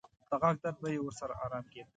د 0.27 0.31
غاښ 0.41 0.55
درد 0.63 0.77
به 0.81 0.87
یې 0.93 0.99
ورسره 1.01 1.33
ارام 1.43 1.65
کېده. 1.71 1.89